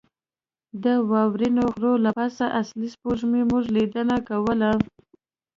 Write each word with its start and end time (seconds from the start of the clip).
د 0.83 0.85
واورینو 1.09 1.63
غرو 1.73 1.93
له 2.05 2.11
پاسه 2.17 2.45
اصلي 2.61 2.87
سپوږمۍ 2.93 3.41
زموږ 3.47 3.63
لیدنه 3.75 4.17
کوله. 4.29 4.71